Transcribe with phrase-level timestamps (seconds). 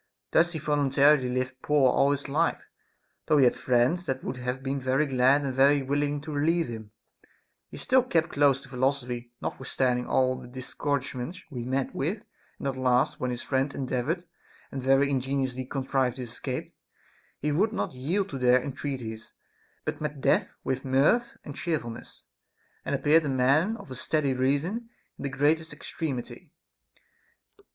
[0.31, 2.67] Thus he voluntarily lived poor all his life,
[3.27, 6.67] though he had friends that would have been very glad and very willing to relieve
[6.69, 6.89] him;
[7.69, 12.23] he still kept close to philosophy, notwithstanding all the discourage ments he met with;
[12.57, 14.23] and at last, when his friends endeav ored
[14.71, 16.75] and very ingeniously contrived his escape,
[17.39, 19.33] he would not yield to their entreaties,
[19.85, 22.23] but met death with mirth and cheerfulness,
[22.83, 24.89] and appeared a man of a steady reason
[25.19, 26.49] in the greatest extremity.